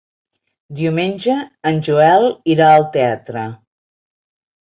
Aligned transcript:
Diumenge 0.79 1.33
en 1.71 1.77
Joel 1.89 2.25
irà 2.53 2.69
al 2.77 2.87
teatre. 2.97 3.43